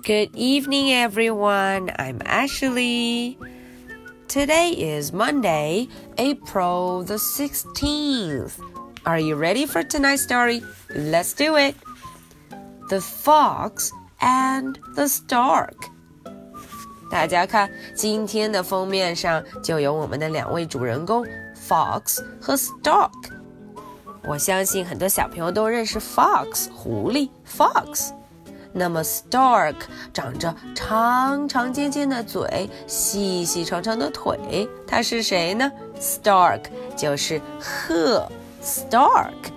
[0.00, 1.90] Good evening, everyone.
[1.98, 3.36] I'm Ashley.
[4.26, 8.58] Today is Monday, April the 16th.
[9.04, 10.62] Are you ready for tonight's story?
[10.94, 11.74] Let's do it.
[12.88, 13.90] The Fox
[14.20, 15.90] and the Stork.
[17.10, 21.26] 大家看，今天的封面上就有我们的两位主人公
[21.68, 23.30] Fox 和 Stork。
[24.24, 28.12] 我相信很多小朋友都认识 Fox 狐狸 Fox。
[28.73, 29.75] 那么 Stork
[30.13, 36.61] 长着长长尖尖的嘴，细细长长的腿，他是谁呢？Stork
[36.95, 38.27] 就是鹤
[38.63, 39.51] ，Stork。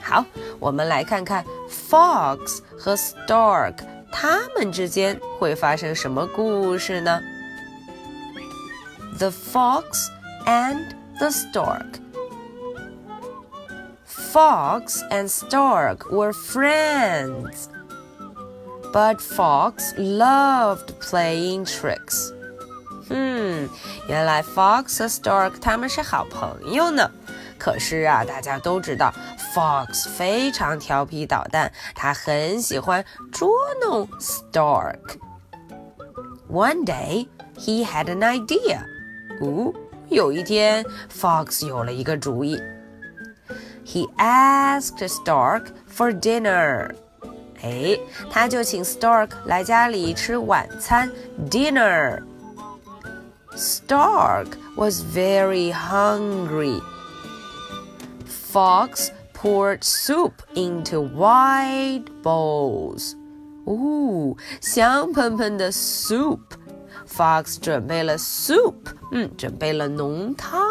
[0.00, 0.24] 好，
[0.60, 3.74] 我们来看看 Fox 和 Stork
[4.12, 7.20] 他们之间会发生什么故事呢
[9.18, 10.08] ？The fox
[10.46, 12.00] and the stork.
[14.06, 17.68] Fox and stork were friends
[18.93, 22.33] But Fox loved playing tricks.
[23.09, 23.69] 嗯，
[24.07, 27.09] 原来 Fox 和 Stork 他们是好朋友呢。
[27.57, 29.13] 可是啊，大家都知道，
[29.53, 38.79] Fox 非常调皮捣蛋，他很喜欢捉弄 Stork。One day he had an idea.
[39.41, 39.73] 哦，
[40.09, 42.59] 有一天，Fox 有了一个主意。
[43.85, 46.91] He asked Stork for dinner.
[47.61, 47.99] 哎，
[48.31, 51.11] 他就请 Stork 来家里吃晚餐
[51.49, 56.81] dinner。Stork was very hungry.
[58.51, 63.13] Fox poured soup into wide bowls.
[63.65, 68.75] 哦，香喷喷的 soup。Fox 准备了 soup，
[69.11, 70.61] 嗯，准备了浓汤。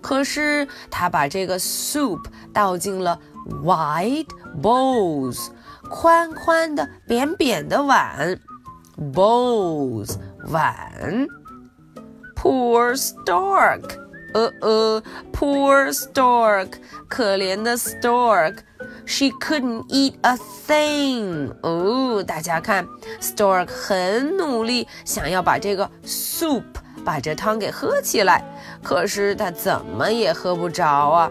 [0.00, 3.18] 可是他把这个 soup 倒进了
[3.62, 4.28] wide
[4.62, 5.48] bowls。
[5.88, 8.38] 宽宽的、扁扁的碗，
[9.12, 10.16] bowls
[10.48, 11.26] 碗。
[12.34, 13.82] Poor stork，
[14.32, 15.02] 呃呃，
[15.32, 16.72] poor stork，
[17.06, 21.52] 可怜的 stork，she couldn't eat a thing。
[21.62, 22.86] 哦，大家看，
[23.20, 26.62] stork 很努力，想要把这个 soup
[27.04, 28.42] 把这汤给喝起来，
[28.82, 31.30] 可是他怎么也喝不着啊。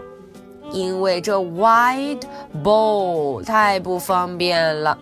[0.72, 2.22] 因为这 wide
[2.62, 4.98] bowl 太不方便了。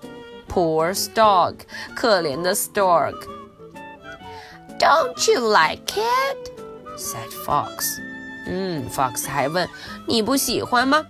[0.53, 1.55] Poor stork，
[1.95, 6.51] 可怜的 stork。Don't you like it?
[6.97, 7.99] said Fox.
[8.47, 9.69] 嗯，Fox 还问
[10.07, 11.05] 你不喜欢吗？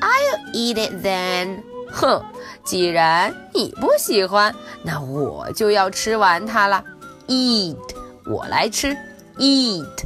[0.00, 1.62] I'll eat it then.
[1.90, 2.24] 哼，
[2.64, 6.82] 既然你不喜欢，那我就要吃完它了。
[7.28, 7.76] Eat，
[8.24, 8.96] 我来吃。
[9.38, 10.04] Eat.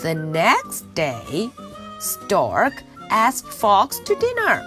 [0.00, 1.50] The next day.
[2.00, 2.72] Stork
[3.10, 4.62] asked Fox to dinner.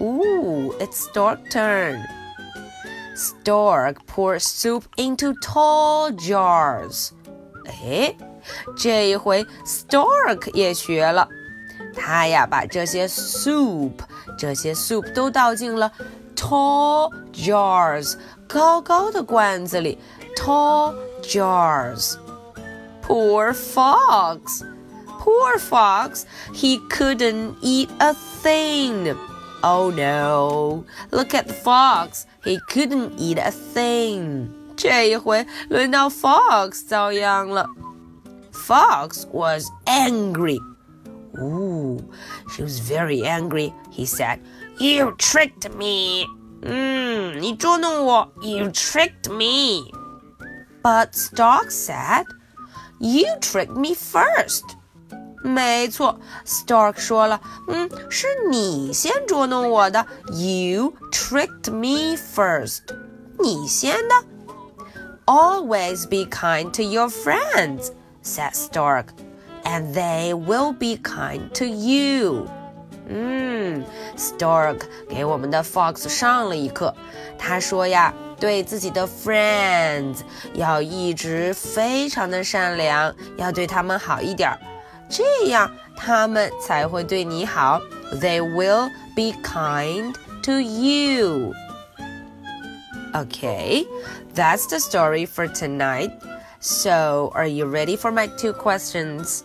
[0.00, 2.02] Ooh, it's Stork turn.
[3.14, 7.10] Stork poured soup into tall jars.
[7.66, 8.14] 哎，
[8.76, 11.28] 这一回 Stork 也学了，
[11.94, 13.92] 他呀把这些 soup
[14.38, 15.92] 这些 soup 都倒进了
[16.34, 18.16] tall jars
[18.48, 19.98] 高高的罐子里
[20.34, 22.16] tall jars.
[23.06, 24.64] Poor fox.
[25.24, 29.16] Poor fox, he couldn't eat a thing.
[29.62, 34.50] Oh no, look at the fox, he couldn't eat a thing.
[34.76, 37.68] 这一回轮到 Fox 遭殃了。
[38.52, 40.58] Fox was angry.
[41.38, 42.00] Ooh,
[42.50, 43.72] she was very angry.
[43.92, 44.40] He said,
[44.78, 46.26] "You tricked me."
[46.62, 49.92] 嗯，你捉弄我，You tricked me.
[50.82, 52.24] But Stork said,
[52.98, 54.64] "You tricked me first."
[55.45, 62.79] 没错，Stork 说了，嗯，是你先捉弄我的，You tricked me first，
[63.39, 64.15] 你先的。
[65.25, 67.91] Always be kind to your friends,
[68.23, 69.05] said Stork,
[69.63, 72.47] and they will be kind to you.
[73.07, 73.83] 嗯
[74.17, 76.95] ，Stork 给我们的 Fox 上了一课。
[77.37, 80.21] 他说呀，对自己的 friends
[80.55, 84.59] 要一直非常的善良，要对他们好一点儿。
[85.08, 87.80] 这样他们才会对你好。
[88.14, 91.54] They will be kind to you.
[93.12, 93.86] Okay,
[94.34, 96.12] that's the story for tonight.
[96.60, 99.42] So, are you ready for my two questions?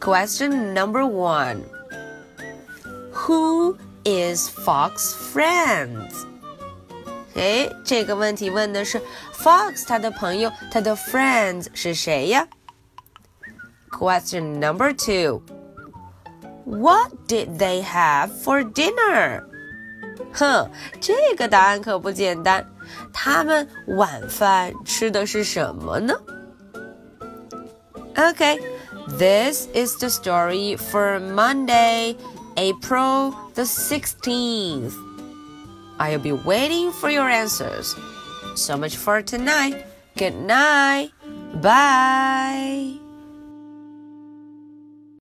[0.00, 1.64] Question number one
[3.12, 6.26] Who is Fox friends?
[7.34, 9.00] 哎，这个问题问的是
[9.32, 12.46] Fox 他的朋友，他的 friends 是谁呀
[13.90, 15.42] ？Question number two
[16.64, 19.44] What did they have for dinner?
[20.32, 22.66] 哼，这个答案可不简单。
[23.12, 26.14] 他们晚饭吃的是什么呢？
[28.16, 28.58] Okay,
[29.18, 32.16] this is the story for Monday,
[32.56, 34.92] April the 16th.
[35.98, 37.94] I'll be waiting for your answers.
[38.56, 39.84] So much for tonight.
[40.16, 41.10] Good night.
[41.60, 42.98] Bye.